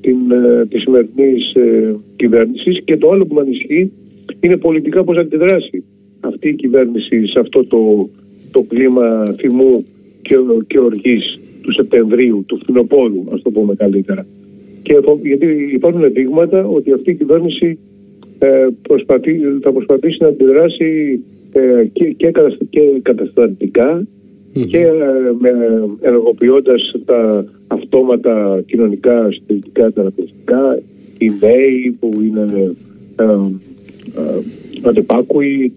την, 0.00 0.30
ε, 0.30 0.66
της 0.66 0.80
σημερινής 0.80 1.54
ε, 1.54 1.94
κυβέρνησης 2.16 2.82
και 2.84 2.96
το 2.96 3.10
άλλο 3.10 3.26
που 3.26 3.34
με 3.34 3.40
ανισχύει 3.40 3.92
είναι 4.40 4.56
πολιτικά 4.56 5.04
πώς 5.04 5.16
αντιδράσει 5.16 5.84
αυτή 6.20 6.48
η 6.48 6.54
κυβέρνηση 6.54 7.26
σε 7.26 7.38
αυτό 7.38 7.64
το, 7.64 8.08
το 8.52 8.62
κλίμα 8.62 9.34
θυμού 9.38 9.84
και, 10.26 10.36
και 10.66 10.78
οργής 10.78 11.38
του 11.62 11.72
Σεπτεμβρίου, 11.72 12.44
του 12.46 12.58
φθινοπόρου, 12.62 13.24
ας 13.32 13.42
το 13.42 13.50
πούμε 13.50 13.74
καλύτερα. 13.74 14.26
Και 14.82 14.94
γιατί 15.22 15.46
υπάρχουν 15.72 16.12
δείγματα 16.12 16.66
ότι 16.66 16.92
αυτή 16.92 17.10
η 17.10 17.14
κυβέρνηση 17.14 17.78
ε, 18.38 18.66
προσπαθεί, 18.82 19.40
θα 19.60 19.72
προσπαθήσει 19.72 20.16
να 20.20 20.28
αντιδράσει 20.28 21.20
ε, 21.52 21.84
και, 21.92 22.04
και, 22.04 22.32
και 22.70 22.80
καταστατικά 23.02 24.06
και 24.52 24.78
ε, 24.78 24.92
με, 25.38 25.50
ενεργοποιώντας 26.00 26.94
τα 27.04 27.44
αυτόματα 27.66 28.62
κοινωνικά 28.66 29.28
συντηρητικά 29.32 29.92
τα 29.92 30.12
οι 31.18 31.32
νέοι 31.40 31.96
που 32.00 32.10
είναι 32.22 32.74
ε, 33.16 33.24
ε, 33.24 34.42
αντεπάκουοι 34.82 35.72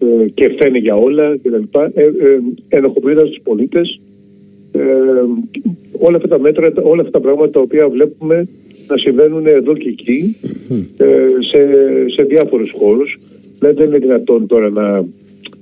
ε, 0.00 0.28
και 0.28 0.48
φταίνε 0.48 0.78
για 0.78 0.96
όλα 0.96 1.36
κτλ. 1.36 1.78
Ε, 1.94 2.02
ε, 2.02 2.10
ενοχοποιώντας 2.68 3.28
τους 3.28 3.40
πολίτες 3.42 4.00
ε, 4.72 4.80
όλα 5.98 6.16
αυτά 6.16 6.28
τα 6.28 6.40
μέτρα, 6.40 6.72
όλα 6.82 7.00
αυτά 7.00 7.12
τα 7.12 7.20
πράγματα 7.20 7.50
τα 7.50 7.60
οποία 7.60 7.88
βλέπουμε 7.88 8.48
να 8.88 8.96
συμβαίνουν 8.96 9.46
εδώ 9.46 9.76
και 9.76 9.88
εκεί 9.88 10.36
ε, 10.96 11.26
σε, 11.50 11.60
σε 12.14 12.22
διάφορους 12.22 12.70
χώρους. 12.78 13.18
Δεν 13.58 13.76
είναι 13.76 13.98
δυνατόν 13.98 14.46
τώρα 14.46 14.70
να 14.70 15.04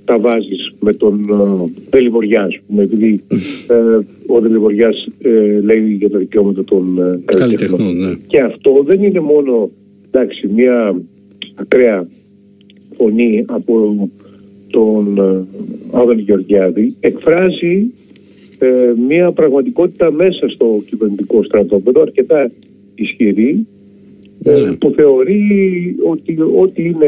τα 0.09 0.19
βάζεις 0.19 0.73
με 0.79 0.93
τον 0.93 1.29
Δελιβοριά, 1.89 2.41
ας 2.41 2.59
πούμε, 2.67 2.83
επειδή 2.83 3.23
ε, 3.67 3.99
ο 4.27 4.39
Δελιβοριάς 4.39 5.07
ε, 5.21 5.59
λέει 5.59 5.93
για 5.99 6.09
τα 6.09 6.17
δικαιώματα 6.17 6.63
των 6.63 6.97
ε, 6.97 7.19
καλλιτεχνών. 7.25 7.97
Ναι. 7.97 8.13
Και 8.27 8.39
αυτό 8.39 8.83
δεν 8.85 9.03
είναι 9.03 9.19
μόνο 9.19 9.69
εντάξει, 10.11 10.47
μια 10.47 11.01
ακραία 11.55 12.07
φωνή 12.97 13.43
από 13.47 14.09
τον 14.69 15.17
ε, 15.17 15.45
Άδων 15.91 16.19
Γεωργιάδη, 16.19 16.95
εκφράζει 16.99 17.91
ε, 18.59 18.93
μια 19.07 19.31
πραγματικότητα 19.31 20.11
μέσα 20.11 20.49
στο 20.49 20.83
κυβερνητικό 20.85 21.43
στρατόπεδο 21.43 22.01
αρκετά 22.01 22.51
ισχυρή 22.95 23.67
ε, 24.43 24.59
ναι. 24.59 24.73
που 24.73 24.93
θεωρεί 24.95 25.95
ότι 26.05 26.37
ό,τι 26.61 26.83
είναι, 26.83 27.05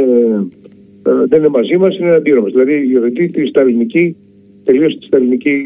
ε, 1.06 1.26
δεν 1.28 1.40
είναι 1.40 1.48
μαζί 1.48 1.78
μας 1.78 1.98
είναι 1.98 2.12
αντίον 2.12 2.42
μας. 2.42 2.52
Δηλαδή 2.52 2.88
υιοθετεί 2.88 3.28
τη 3.28 3.46
σταλινική, 3.46 4.16
τελείως 4.64 4.98
τη 4.98 5.06
σταλινική 5.06 5.62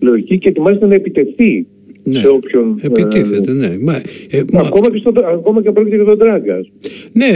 λογική 0.00 0.38
και 0.38 0.48
ετοιμάζεται 0.48 0.86
να 0.86 0.94
επιτεθεί 0.94 1.66
ναι. 2.06 2.18
σε 2.18 2.28
όποιον. 2.28 2.78
Επιτίθεται, 2.82 3.52
ναι. 3.52 3.76
Μα, 3.80 3.94
ε, 4.30 4.42
ακόμα, 4.52 4.90
και 4.90 4.98
στο, 4.98 5.12
ακόμα 5.24 5.62
και 5.62 5.70
πρόκειται 5.70 5.96
για 5.96 6.04
τον 6.04 6.18
Τράγκας. 6.18 6.70
Ναι, 7.12 7.26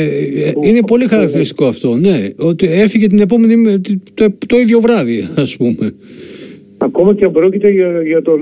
είναι 0.68 0.80
πολύ 0.86 1.06
χαρακτηριστικό 1.06 1.66
αυτό. 1.66 1.96
Ναι, 1.96 2.28
ότι 2.36 2.66
έφυγε 2.66 3.06
την 3.06 3.18
επόμενη, 3.18 3.80
το, 4.14 4.26
το 4.46 4.58
ίδιο 4.58 4.80
βράδυ, 4.80 5.28
ας 5.44 5.56
πούμε. 5.56 5.94
Ακόμα 6.78 7.14
και 7.14 7.24
αν 7.24 7.32
πρόκειται 7.32 7.70
για, 7.70 8.02
για, 8.02 8.22
τον, 8.22 8.40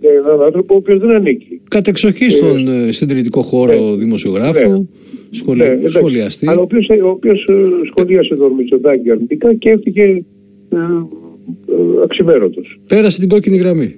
για 0.00 0.10
έναν 0.10 0.42
άνθρωπο 0.42 0.74
ο 0.74 0.76
οποίος 0.76 0.98
δεν 1.00 1.10
ανήκει. 1.10 1.60
Κατεξοχή 1.68 2.30
στον 2.30 2.68
ε, 2.68 2.92
συντηρητικό 2.92 3.42
χώρο 3.42 3.90
ναι. 3.90 3.96
δημοσιογράφο, 3.96 4.68
ναι. 4.68 4.84
Σχολι... 5.30 5.62
ναι, 5.62 5.88
σχολιαστή. 5.88 6.48
Αλλά 6.48 6.60
ο 6.60 7.08
οποίος 7.08 7.48
ε, 7.48 7.64
σχολίασε 7.86 8.34
τον 8.34 8.52
Μητσοτάκη 8.52 9.10
αρνητικά 9.10 9.54
και 9.54 9.70
έφυγε 9.70 10.02
ε, 10.02 10.76
ε, 10.76 12.02
αξιμέρωτος. 12.04 12.80
Πέρασε 12.86 13.20
την 13.20 13.28
κόκκινη 13.28 13.56
γραμμή. 13.56 13.94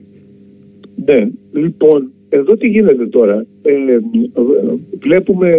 Ναι, 1.04 1.28
λοιπόν, 1.52 2.12
εδώ 2.28 2.56
τι 2.56 2.66
γίνεται 2.68 3.06
τώρα. 3.06 3.46
Ε, 3.62 3.72
βλέπουμε, 5.00 5.56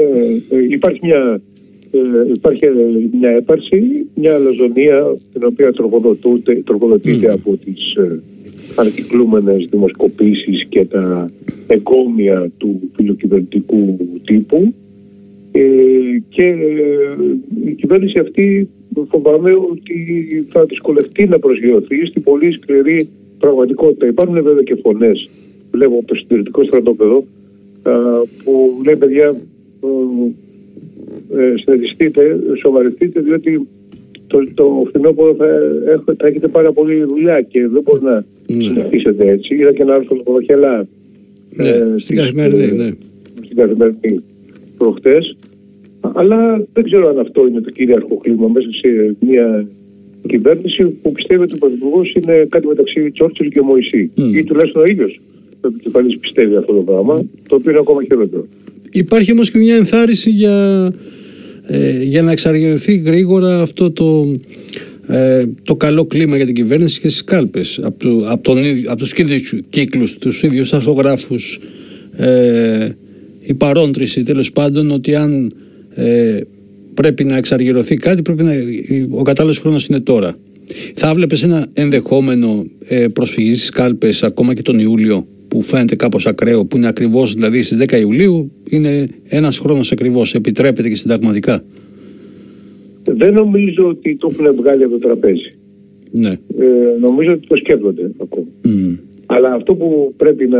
υπάρχει 0.69 0.99
μια 1.03 1.41
ε, 1.91 2.31
υπάρχει 2.33 2.65
μια 3.19 3.29
έπαρση, 3.29 4.07
μια 4.15 4.35
αλαζονία 4.35 5.13
την 5.33 5.43
οποία 5.45 5.73
τροφοδοτείται 6.63 7.27
mm. 7.27 7.33
από 7.33 7.57
τις 7.57 7.95
ε, 7.95 8.21
ανακυκλούμενες 8.75 9.67
δημοσκοπήσεις 9.71 10.65
και 10.65 10.85
τα 10.85 11.25
εγκόμια 11.67 12.51
του 12.57 12.91
φιλοκυβερνητικού 12.95 13.97
τύπου 14.25 14.73
ε, 15.51 15.61
και 16.29 16.43
ε, 16.43 17.15
η 17.65 17.73
κυβέρνηση 17.73 18.19
αυτή 18.19 18.69
φοβάμαι 19.09 19.51
ότι 19.53 19.95
θα 20.49 20.65
δυσκολευτεί 20.65 21.25
να 21.25 21.39
προσγειωθεί 21.39 22.05
στην 22.05 22.23
πολύ 22.23 22.51
σκληρή 22.51 23.09
πραγματικότητα. 23.39 24.07
Υπάρχουν 24.07 24.43
βέβαια 24.43 24.63
και 24.63 24.75
φωνές, 24.75 25.29
βλέπω 25.71 25.97
από 25.97 26.05
το 26.05 26.15
συντηρητικό 26.15 26.63
στρατόπεδο, 26.63 27.23
που 28.43 28.81
λέει 28.85 28.95
παιδιά 28.95 29.35
ε, 31.37 31.53
συνεδριστείτε, 31.57 32.39
σοβαρευτείτε, 32.61 33.19
διότι 33.19 33.67
το, 34.27 34.43
το 34.53 34.83
φθινόπωρο 34.87 35.35
θα, 35.35 35.45
θα 36.17 36.27
έχετε 36.27 36.47
πάρα 36.47 36.71
πολύ 36.71 37.03
δουλειά 37.03 37.41
και 37.41 37.67
δεν 37.67 37.81
μπορεί 37.81 38.03
να 38.03 38.25
ναι. 38.47 38.61
συνεχίσετε 38.61 39.29
έτσι. 39.29 39.55
Είδα 39.55 39.73
και 39.73 39.81
ένα 39.81 39.93
άρθρο 39.95 40.17
στο 40.21 40.31
Βαχελά. 40.31 40.87
Ναι, 41.55 41.69
ε, 41.69 41.93
στην 41.97 42.15
καθημερινή, 42.15 42.63
ε, 42.63 42.71
ναι. 42.71 42.89
Στην 43.43 43.55
καθημερινή 43.55 44.23
προχτές. 44.77 45.35
Αλλά 46.01 46.65
δεν 46.73 46.83
ξέρω 46.83 47.09
αν 47.09 47.19
αυτό 47.19 47.47
είναι 47.47 47.61
το 47.61 47.71
κυρίαρχο 47.71 48.17
κλίμα 48.17 48.47
μέσα 48.47 48.67
σε 48.71 49.15
μια 49.19 49.67
κυβέρνηση 50.27 50.83
που 50.85 51.11
πιστεύει 51.11 51.41
ότι 51.41 51.53
ο 51.53 51.57
Πρωθυπουργός 51.57 52.13
είναι 52.13 52.45
κάτι 52.49 52.67
μεταξύ 52.67 53.11
Τσόρτσιλ 53.11 53.49
και 53.49 53.61
Μωυσή. 53.61 54.11
Mm. 54.17 54.35
Ή 54.35 54.43
τουλάχιστον 54.43 54.81
ο 54.81 54.85
ίδιος 54.85 55.19
ο 55.61 55.67
επικεφαλής 55.67 56.17
πιστεύει 56.17 56.55
αυτό 56.55 56.73
το 56.73 56.81
πράγμα, 56.81 57.25
το 57.47 57.55
οποίο 57.55 57.71
είναι 57.71 57.79
ακόμα 57.79 58.03
χειρότερο. 58.03 58.47
Υπάρχει 58.91 59.31
όμως 59.31 59.51
και 59.51 59.57
μια 59.57 59.75
ενθάρρυνση 59.75 60.29
για, 60.29 60.91
ε, 61.65 62.03
για 62.03 62.21
να 62.21 62.31
εξαργηθεί 62.31 62.95
γρήγορα 62.95 63.61
αυτό 63.61 63.91
το, 63.91 64.35
ε, 65.07 65.45
το 65.63 65.75
καλό 65.75 66.05
κλίμα 66.05 66.35
για 66.35 66.45
την 66.45 66.55
κυβέρνηση 66.55 67.01
και 67.01 67.09
στις 67.09 67.23
κάλπες 67.23 67.79
από, 67.83 67.99
το, 67.99 68.25
από, 68.27 68.43
τον, 68.43 68.57
από 68.87 68.97
τους 68.97 69.13
ίδιους 69.13 69.53
κύκλους, 69.69 70.17
τους 70.17 70.43
ίδιους 70.43 70.73
αρθογράφους 70.73 71.59
ε, 72.11 72.89
η 73.41 73.53
παρόντριση 73.53 74.23
τέλος 74.23 74.51
πάντων 74.51 74.91
ότι 74.91 75.15
αν 75.15 75.51
ε, 75.93 76.39
πρέπει 77.01 77.23
να 77.23 77.37
εξαργυρωθεί 77.37 77.95
κάτι 77.95 78.21
πρέπει 78.21 78.43
να, 78.43 78.51
ο 79.09 79.23
κατάλληλος 79.23 79.59
χρόνος 79.59 79.87
είναι 79.87 79.99
τώρα. 79.99 80.35
Θα 80.93 81.13
βλέπεις 81.13 81.43
ένα 81.43 81.67
ενδεχόμενο 81.73 82.65
ε, 82.87 83.07
προσφυγής 83.07 83.57
στις 83.57 83.69
κάλπες 83.69 84.23
ακόμα 84.23 84.53
και 84.53 84.61
τον 84.61 84.79
Ιούλιο 84.79 85.27
που 85.47 85.61
φαίνεται 85.61 85.95
κάπως 85.95 86.25
ακραίο, 86.25 86.65
που 86.65 86.77
είναι 86.77 86.87
ακριβώς 86.87 87.33
δηλαδή 87.33 87.63
στις 87.63 87.85
10 87.89 87.99
Ιουλίου, 87.99 88.51
είναι 88.69 89.07
ένας 89.23 89.57
χρόνος 89.57 89.91
ακριβώς, 89.91 90.33
επιτρέπεται 90.33 90.89
και 90.89 90.95
συνταγματικά. 90.95 91.63
Δεν 93.03 93.33
νομίζω 93.33 93.87
ότι 93.87 94.15
το 94.15 94.29
έχουν 94.31 94.55
βγάλει 94.55 94.83
από 94.83 94.91
το 94.91 94.99
τραπέζι. 94.99 95.53
Ναι. 96.11 96.29
Ε, 96.29 96.99
νομίζω 96.99 97.31
ότι 97.31 97.47
το 97.47 97.55
σκέφτονται 97.55 98.11
ακόμα. 98.21 98.47
Αλλά 99.25 99.53
αυτό 99.53 99.75
που 99.75 100.13
πρέπει 100.17 100.47
να 100.47 100.59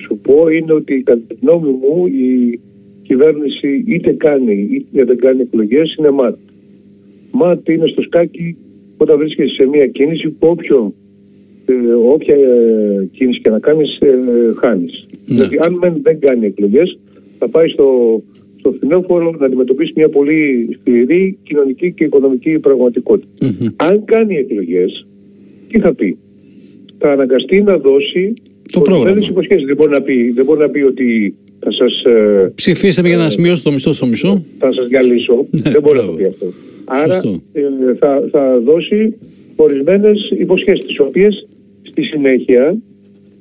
σου 0.00 0.18
πω 0.22 0.48
είναι 0.48 0.72
ότι 0.72 1.02
κατά 1.02 1.20
τη 1.28 1.34
γνώμη 1.40 1.68
μου 1.68 2.06
η 2.06 2.60
κυβέρνηση 3.06 3.84
είτε 3.86 4.12
κάνει 4.12 4.68
είτε 4.92 5.04
δεν 5.04 5.16
κάνει 5.16 5.40
εκλογές 5.40 5.94
είναι 5.98 6.10
ΜΑΤ. 6.10 6.36
ΜΑΤ 7.32 7.68
είναι 7.68 7.86
στο 7.86 8.02
σκάκι 8.02 8.56
όταν 8.96 9.18
βρίσκεσαι 9.18 9.54
σε 9.54 9.66
μια 9.66 9.86
κίνηση 9.86 10.28
που 10.28 10.48
όποιο 10.48 10.94
ε, 11.66 11.92
όποια 11.92 12.34
ε, 12.34 13.08
κίνηση 13.12 13.40
και 13.40 13.50
να 13.50 13.58
κάνεις 13.58 13.98
ε, 14.00 14.18
χάνεις. 14.60 15.06
Ναι. 15.10 15.34
Δηλαδή 15.34 15.58
αν 15.60 16.00
δεν 16.02 16.20
κάνει 16.20 16.46
εκλογές 16.46 16.98
θα 17.38 17.48
πάει 17.48 17.68
στο, 17.68 17.88
στο 18.58 18.72
φθινόφορο 18.72 19.36
να 19.38 19.46
αντιμετωπίσει 19.46 19.92
μια 19.96 20.08
πολύ 20.08 20.68
σκληρή 20.80 21.38
κοινωνική 21.42 21.92
και 21.92 22.04
οικονομική 22.04 22.60
Αν 23.76 24.04
κάνει 24.04 24.36
εκλογές, 24.36 25.06
τι 25.68 25.78
θα 25.78 25.94
πει; 25.94 26.18
Θα 26.98 27.12
αναγκαστεί 27.12 27.62
να 27.62 27.78
δώσει 27.78 28.34
το 28.72 28.80
πρόγραμμα. 28.80 29.26
Υποσχέσεις. 29.28 29.66
Δεν 29.66 29.76
μπορεί 29.76 29.90
να 29.90 30.02
πει, 30.02 30.30
δεν 30.30 30.44
μπορεί 30.44 30.60
να 30.60 30.68
πει 30.68 30.80
ότι 30.80 31.34
θα 31.64 31.72
σας... 31.72 32.02
Ψηφίστε 32.54 33.02
με 33.02 33.08
για 33.08 33.16
να 33.16 33.30
σημειώσω 33.30 33.62
το 33.62 33.72
μισθό 33.72 33.92
στο 33.92 34.06
μισό. 34.06 34.44
Θα 34.58 34.72
σας 34.72 34.86
διαλύσω. 34.86 35.46
Ναι, 35.50 35.70
δεν 35.70 35.82
μπορεί 35.82 35.98
να 35.98 36.04
το 36.04 36.12
πει 36.12 36.24
αυτό. 36.24 36.46
Άρα 36.84 37.20
θα, 37.98 38.28
θα 38.30 38.58
δώσει 38.64 39.16
ορισμένες 39.56 40.30
υποσχέσεις 40.38 40.84
τις 40.84 40.98
οποίες 40.98 41.46
στη 41.82 42.02
συνέχεια 42.02 42.76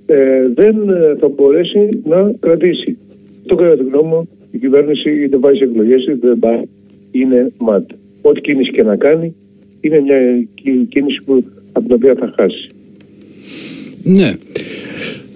ε, 0.05 0.47
δεν 0.53 0.89
ε, 0.89 1.15
θα 1.19 1.27
μπορέσει 1.27 1.89
να 2.03 2.31
κρατήσει. 2.39 2.97
Το 3.45 3.55
κατά 3.55 3.77
τη 3.77 3.83
γνώμη 3.83 4.07
μου 4.07 4.29
η 4.51 4.57
κυβέρνηση 4.57 5.23
είτε 5.23 5.37
πάει 5.37 5.55
σε 5.55 5.63
εκλογές 5.63 6.03
είτε 6.03 6.27
δεν 6.27 6.39
πάει 6.39 6.61
είναι 7.11 7.51
ΜΑΤ. 7.57 7.89
Ό,τι 8.21 8.41
κίνηση 8.41 8.71
και 8.71 8.83
να 8.83 8.95
κάνει 8.95 9.35
είναι 9.81 9.99
μια 9.99 10.47
κίνηση 10.89 11.21
που, 11.25 11.43
από 11.71 11.85
την 11.85 11.95
οποία 11.95 12.15
θα 12.15 12.33
χάσει. 12.35 12.69
Ναι. 14.03 14.33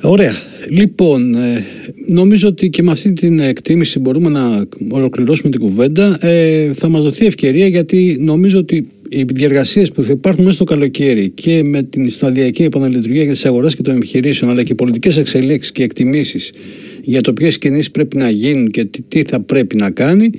Ωραία. 0.02 0.32
Λοιπόν, 0.70 1.36
ε, 1.36 1.66
νομίζω 2.08 2.48
ότι 2.48 2.70
και 2.70 2.84
με 2.84 2.92
αυτή 2.92 3.14
την 3.14 3.40
εκτίμηση 3.40 4.00
μπορούμε 4.00 4.30
να 4.30 4.66
ολοκληρώσουμε 4.90 5.50
την 5.50 5.60
κουβέντα. 5.60 6.26
Ε, 6.26 6.74
θα 6.74 6.90
μας 6.90 7.04
δοθεί 7.04 7.26
ευκαιρία 7.26 7.68
γιατί 7.68 8.18
νομίζω 8.20 8.58
ότι 8.58 8.88
οι 9.10 9.24
διεργασίες 9.24 9.92
που 9.92 10.04
θα 10.04 10.12
υπάρχουν 10.12 10.44
μέσα 10.44 10.56
στο 10.56 10.64
καλοκαίρι 10.64 11.30
και 11.30 11.64
με 11.64 11.84
την 11.84 12.10
σταδιακή 12.10 12.64
επαναλειτουργία 12.64 13.24
για 13.24 13.32
τις 13.32 13.46
αγορές 13.46 13.76
και 13.76 13.82
των 13.82 13.96
επιχειρήσεων, 13.96 14.52
αλλά 14.52 14.64
και 14.64 14.72
οι 14.72 14.76
πολιτικές 14.76 15.18
εξελίξεις 15.18 15.72
και 15.72 15.84
εκτιμήσεις 15.84 16.52
για 17.04 17.22
το 17.22 17.34
ποιες 17.34 17.58
κινήσεις 17.58 17.92
πρέπει 17.92 18.18
να 18.18 18.30
γίνουν 18.30 18.68
και 18.68 18.88
τι 19.08 19.24
θα 19.24 19.40
πρέπει 19.40 19.76
να 19.76 19.92
κάνει, 19.92 20.30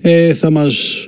ε, 0.00 0.34
θα 0.34 0.50
μας 0.50 1.06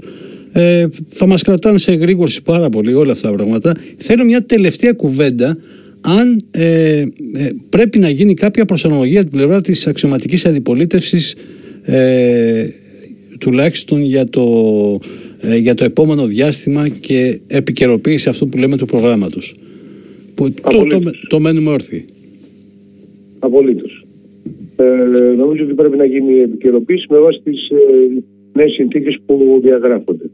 ε, 0.53 0.87
θα 1.09 1.27
μας 1.27 1.43
κρατάνε 1.43 1.79
σε 1.79 1.93
εγρήγορση 1.93 2.43
πάρα 2.43 2.69
πολύ 2.69 2.95
όλα 2.95 3.13
αυτά 3.13 3.29
τα 3.29 3.35
πράγματα. 3.35 3.75
Θέλω 3.97 4.25
μια 4.25 4.45
τελευταία 4.45 4.93
κουβέντα 4.93 5.59
αν 6.03 6.41
ε, 6.51 6.99
ε, 6.99 7.07
πρέπει 7.69 7.99
να 7.99 8.09
γίνει 8.09 8.35
κάποια 8.35 8.65
προσαρμογή 8.65 9.19
από 9.19 9.29
την 9.29 9.39
πλευρά 9.39 9.61
της 9.61 9.87
αξιωματικής 9.87 10.47
αντιπολίτευσης 10.47 11.35
ε, 11.83 12.69
τουλάχιστον 13.39 14.01
για 14.01 14.29
το, 14.29 14.45
ε, 15.41 15.57
για 15.57 15.75
το 15.75 15.85
επόμενο 15.85 16.27
διάστημα 16.27 16.89
και 16.89 17.41
επικαιροποίηση 17.47 18.29
αυτού 18.29 18.49
που 18.49 18.59
λέμε 18.59 18.77
του 18.77 18.87
προγράμματος. 18.87 19.55
Που 20.35 20.53
το, 20.53 20.85
το, 20.89 21.11
το, 21.29 21.41
μένουμε 21.41 21.71
όρθιοι. 21.71 22.05
Απολύτως. 23.39 24.05
Ε, 24.77 24.85
νομίζω 25.37 25.65
ότι 25.65 25.75
πρέπει 25.75 25.97
να 25.97 26.05
γίνει 26.05 26.35
η 26.35 26.41
επικαιροποίηση 26.41 27.07
με 27.11 27.19
βάση 27.19 27.41
τις 27.45 27.69
ε, 27.69 28.23
νέες 28.53 28.73
συνθήκες 28.73 29.19
που 29.27 29.61
διαγράφονται. 29.63 30.31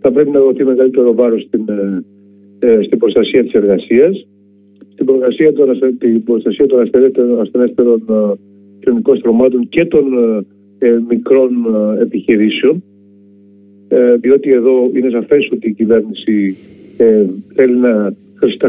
Θα 0.00 0.12
πρέπει 0.12 0.30
να 0.30 0.40
δοθεί 0.40 0.64
μεγαλύτερο 0.64 1.14
βάρος 1.14 1.42
στην, 1.42 1.64
ε, 1.68 2.04
ε 2.58 2.82
στην 2.82 2.98
προστασία 2.98 3.42
της 3.44 3.52
εργασίας, 3.52 4.27
στην 4.98 5.10
προστασία 5.10 5.52
των, 5.52 5.98
την 5.98 6.24
προστασία 6.24 6.66
των 6.66 6.80
ασθενέστερων 7.40 8.02
ε, 8.08 8.34
κοινωνικών 8.80 9.16
στρωμάτων 9.16 9.68
και 9.68 9.84
των 9.84 10.04
ε, 10.78 10.98
μικρών 11.08 11.50
ε, 11.98 12.02
επιχειρήσεων. 12.02 12.82
Ε, 13.88 14.16
διότι 14.16 14.50
εδώ 14.50 14.90
είναι 14.94 15.10
σαφές 15.10 15.48
ότι 15.52 15.68
η 15.68 15.72
κυβέρνηση 15.72 16.56
θέλει 17.54 17.76
να 17.76 18.14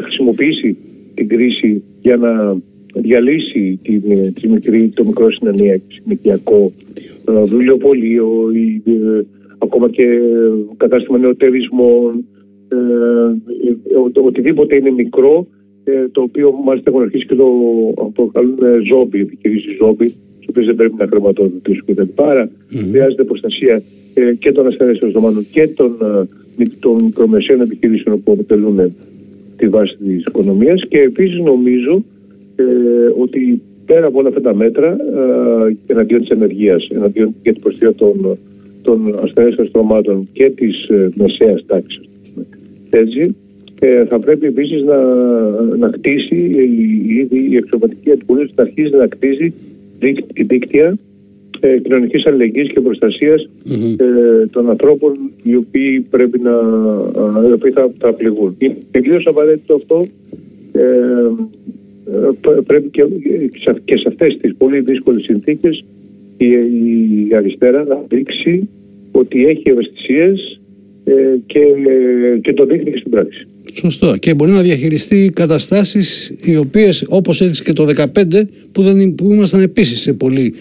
χρησιμοποιήσει 0.01 0.77
την 1.13 1.27
κρίση 1.27 1.83
για 2.01 2.17
να 2.17 2.57
διαλύσει 2.93 3.79
τη, 3.83 3.99
τη 4.31 4.47
μικρή, 4.47 4.87
το 4.87 5.05
μικρό 5.05 5.27
συνοικιακό 5.87 6.71
βιβλιοπωλείο 7.43 8.51
ή 8.53 8.81
ακόμα 9.57 9.89
και 9.89 10.19
κατάστημα 10.77 11.17
νεοτέρισμων 11.17 12.25
οτιδήποτε 14.25 14.75
είναι 14.75 14.91
μικρό 14.91 15.47
το 16.11 16.21
οποίο 16.21 16.51
μάλιστα 16.65 16.89
έχουν 16.89 17.01
αρχίσει 17.01 17.25
και 17.25 17.35
το 17.35 17.47
αποκαλούν 17.97 18.57
ζόμπι, 18.87 19.19
επιχειρήσεις 19.19 19.75
ζόμπι 19.77 20.13
οποίες 20.49 20.65
δεν 20.65 20.75
πρέπει 20.75 20.95
να 20.97 21.07
χρηματοδοτήσουν 21.07 21.85
κτλ. 21.85 22.23
Άρα 22.23 22.49
mm-hmm. 22.49 22.85
χρειάζεται 22.89 23.23
προστασία 23.23 23.81
ε, 24.13 24.33
και 24.33 24.51
των 24.51 24.67
ασθενέσεων 24.67 25.11
δομάτων 25.11 25.45
και 25.51 25.67
των, 25.67 25.97
ε, 26.57 26.65
των 26.79 27.03
μικρομεσαίων 27.03 27.61
επιχειρήσεων 27.61 28.23
που 28.23 28.31
αποτελούν 28.31 28.95
τη 29.57 29.67
βάση 29.67 29.97
της 29.97 30.25
οικονομίας. 30.25 30.85
Και 30.87 30.99
επίσης 30.99 31.43
νομίζω 31.43 32.03
ε, 32.55 32.63
ότι 33.17 33.61
πέρα 33.85 34.05
από 34.07 34.19
όλα 34.19 34.27
αυτά 34.27 34.41
τα 34.41 34.55
μέτρα 34.55 34.91
ε, 34.91 35.93
εναντίον 35.93 36.21
της 36.21 36.29
ενεργείας, 36.29 36.87
εναντίον 36.89 37.35
και 37.41 37.51
την 37.51 37.61
προστασία 37.61 37.93
των, 37.93 38.37
των 38.81 39.19
ασθενέσεων 39.23 39.67
στρωμάτων 39.67 40.27
και 40.33 40.49
της 40.49 40.87
ε, 40.87 41.09
μεσαίας 41.15 41.65
τάξης, 41.65 42.09
έτσι, 42.89 43.35
ε, 43.79 44.05
θα 44.05 44.19
πρέπει 44.19 44.45
επίσης 44.45 44.83
να, 44.83 44.97
να 45.77 45.89
κτίσει 45.89 46.35
η, 46.35 47.27
η, 47.31 47.47
η 47.49 47.55
εξωματική 47.55 48.11
αντιπολίτευση 48.11 48.53
να 48.57 48.63
αρχίσει 48.63 48.95
να 48.95 49.07
κτίσει 49.07 49.53
δίκτυα 50.47 50.97
ε, 51.59 51.79
κοινωνικής 51.79 52.25
αλληλεγγύης 52.25 52.67
και 52.67 52.81
προστασιας 52.81 53.49
ε, 53.97 54.45
των 54.47 54.69
ανθρώπων 54.69 55.13
οι 55.43 55.55
οποίοι 55.55 55.99
πρέπει 56.09 56.39
να 56.39 56.51
οι 57.49 57.51
οποίοι 57.51 57.71
θα, 57.71 57.91
θα 57.97 58.13
πληγούν. 58.13 58.55
Είναι 58.59 58.77
τελείως 58.91 59.27
απαραίτητο 59.27 59.73
αυτό 59.73 60.07
ε, 60.71 60.81
ε 60.81 62.61
πρέπει 62.65 62.89
και, 62.89 63.05
και 63.85 63.97
σε 63.97 64.05
αυτές 64.07 64.37
τις 64.37 64.55
πολύ 64.57 64.79
δύσκολες 64.79 65.23
συνθήκες 65.23 65.83
η, 66.37 66.47
η 67.29 67.35
αριστερά 67.35 67.83
να 67.83 68.03
δείξει 68.07 68.69
ότι 69.11 69.45
έχει 69.45 69.69
ευαισθησίες 69.69 70.59
ε, 71.03 71.37
και, 71.45 71.59
και 72.41 72.53
το 72.53 72.65
δείχνει 72.65 72.91
και 72.91 72.97
στην 72.97 73.11
πράξη. 73.11 73.47
Σωστό. 73.73 74.17
Και 74.17 74.33
μπορεί 74.33 74.51
να 74.51 74.61
διαχειριστεί 74.61 75.31
καταστάσεις 75.35 76.33
οι 76.43 76.57
οποίες, 76.57 77.05
όπως 77.09 77.41
έδειξε 77.41 77.63
και 77.63 77.73
το 77.73 77.85
2015, 77.85 78.47
που, 78.71 78.81
δεν, 78.81 79.15
που 79.15 79.31
ήμασταν 79.31 79.61
επίσης 79.61 80.01
σε 80.01 80.13
πολύ, 80.13 80.53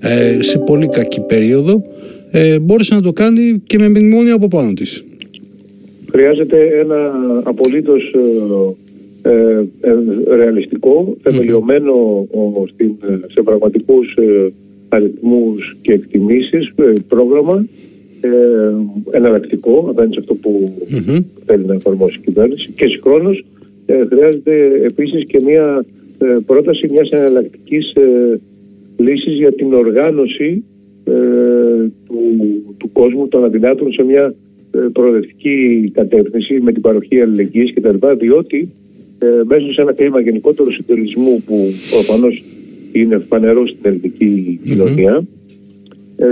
ε, 0.00 0.42
σε 0.42 0.58
πολύ 0.58 0.88
κακή 0.88 1.20
περίοδο, 1.20 1.82
ε, 2.30 2.58
μπόρεσε 2.58 2.94
να 2.94 3.02
το 3.02 3.12
κάνει 3.12 3.62
και 3.66 3.78
με 3.78 3.88
μνημόνια 3.88 4.34
από 4.34 4.48
πάνω 4.48 4.72
της. 4.72 5.04
Χρειάζεται 6.10 6.56
ένα 6.80 7.12
απολύτως 7.44 8.14
ε, 9.22 9.30
ε, 9.30 9.64
ε, 9.80 10.36
ρεαλιστικό, 10.36 11.16
θεμελιωμένο 11.22 12.26
στην, 12.72 12.94
σε 13.32 13.42
πραγματικούς 13.42 14.14
ε, 14.14 14.52
αριθμούς 14.88 15.76
και 15.82 15.92
εκτιμήσεις 15.92 16.72
πρόγραμμα 17.08 17.56
ε, 17.56 17.64
εναλλακτικό 19.10 19.86
απέναντι 19.88 20.12
σε 20.12 20.20
αυτό 20.20 20.34
που 20.34 20.72
mm-hmm. 20.90 21.24
θέλει 21.46 21.64
να 21.64 21.74
εφαρμόσει 21.74 22.18
η 22.18 22.24
κυβέρνηση 22.24 22.72
και 22.72 22.86
συγχρόνως 22.86 23.44
ε, 23.86 24.00
χρειάζεται 24.06 24.80
επίσης 24.84 25.26
και 25.26 25.40
μια 25.44 25.84
ε, 26.18 26.36
πρόταση 26.46 26.88
μιας 26.90 27.10
εναλλακτικής 27.10 27.92
ε, 27.92 28.40
λύσης 28.96 29.34
για 29.34 29.52
την 29.52 29.74
οργάνωση 29.74 30.64
ε, 31.04 31.12
του, 32.06 32.18
του 32.76 32.92
κόσμου 32.92 33.28
των 33.28 33.44
αδυνάτων 33.44 33.92
σε 33.92 34.02
μια 34.02 34.34
ε, 34.70 34.78
προοδευτική 34.92 35.90
κατεύθυνση 35.94 36.60
με 36.60 36.72
την 36.72 36.82
παροχή 36.82 37.20
αλληλεγγύης 37.20 37.74
κτλ. 37.74 37.96
Διότι 38.18 38.72
ε, 39.18 39.26
μέσα 39.44 39.72
σε 39.72 39.80
ένα 39.80 39.92
κλίμα 39.92 40.20
γενικότερου 40.20 40.72
συντελισμού 40.72 41.42
που 41.46 41.70
προφανώς 41.90 42.44
είναι 42.92 43.18
φανερό 43.18 43.66
στην 43.66 43.80
ελληνική 43.82 44.60
κοινωνία 44.64 45.24
ε, 46.16 46.26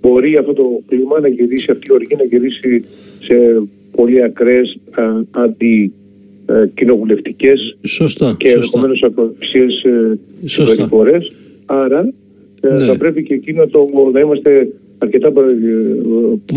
μπορεί 0.00 0.36
αυτό 0.36 0.52
το 0.52 0.80
κλίμα 0.88 1.20
να 1.20 1.28
γυρίσει, 1.28 1.70
αυτή 1.70 1.86
η 1.90 1.92
οργή 1.92 2.16
να 2.16 2.24
γυρίσει 2.24 2.84
σε 3.20 3.62
πολύ 3.96 4.22
ακραίες 4.22 4.78
αντικοινοβουλευτικές 5.30 7.76
και 8.36 8.50
ενδεχομένω 8.50 8.94
ακροψίες 9.02 9.82
ε, 9.82 10.18
συμπεριφορές. 10.44 11.32
Άρα 11.66 12.12
ε, 12.60 12.74
ναι. 12.74 12.84
θα 12.84 12.96
πρέπει 12.96 13.22
και 13.22 13.34
εκεί 13.34 13.52
να, 13.52 13.68
το, 13.68 13.88
να 14.12 14.20
είμαστε 14.20 14.72
αρκετά 14.98 15.32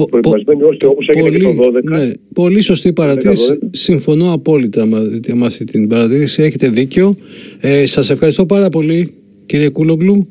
προετοιμασμένοι 0.10 0.64
ώστε 0.64 0.86
όπως 0.86 1.08
έγινε 1.08 1.30
και 1.30 1.44
το 1.44 1.54
12. 1.78 1.84
Ναι, 1.84 2.12
πολύ 2.34 2.62
σωστή 2.62 2.94
παρατήρηση. 2.94 3.60
Συμφωνώ 3.72 4.34
απόλυτα 4.34 4.86
με 4.86 5.22
αυτή 5.46 5.64
την 5.64 5.88
παρατήρηση. 5.88 6.44
Έχετε 6.44 6.70
δίκιο. 6.70 7.16
Ε, 7.60 7.86
σας 7.86 8.10
ευχαριστώ 8.10 8.46
πάρα 8.46 8.70
πολύ 8.70 9.14
κύριε 9.46 9.70
Κούλογλου. 9.70 10.28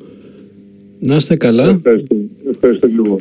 Να 0.99 1.17
είστε 1.17 1.37
καλά. 1.37 1.69
Ευχαριστώ. 1.69 2.17
Ευχαριστώ 2.61 2.87
και 2.89 2.95
εγώ. 3.07 3.17